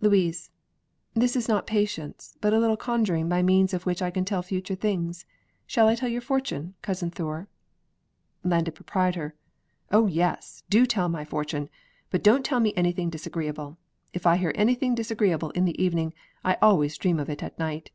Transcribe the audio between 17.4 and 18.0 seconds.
at night.